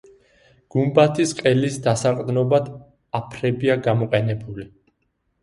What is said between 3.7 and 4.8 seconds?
გამოყენებული.